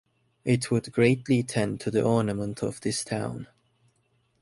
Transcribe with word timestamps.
It 0.43 0.71
would 0.71 0.91
greatly 0.91 1.43
tend 1.43 1.79
to 1.81 1.91
the 1.91 2.01
ornament 2.03 2.63
of 2.63 2.81
this 2.81 3.03
town. 3.03 3.45